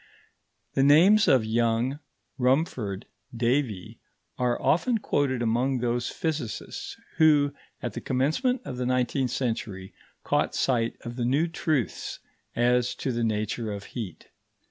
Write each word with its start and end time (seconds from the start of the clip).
The 0.73 0.81
names 0.81 1.27
of 1.27 1.45
Young, 1.45 1.99
Rumford, 2.39 3.05
Davy, 3.37 3.99
are 4.39 4.59
often 4.59 4.97
quoted 4.97 5.43
among 5.43 5.77
those 5.77 6.09
physicists 6.09 6.97
who, 7.17 7.53
at 7.83 7.93
the 7.93 8.01
commencement 8.01 8.63
of 8.65 8.77
the 8.77 8.87
nineteenth 8.87 9.29
century, 9.29 9.93
caught 10.23 10.55
sight 10.55 10.95
of 11.01 11.17
the 11.17 11.25
new 11.25 11.47
truths 11.47 12.17
as 12.55 12.95
to 12.95 13.11
the 13.11 13.23
nature 13.23 13.71
of 13.71 13.83
heat. 13.93 14.29